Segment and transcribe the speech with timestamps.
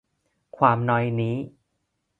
[0.57, 1.35] ความนอยนี้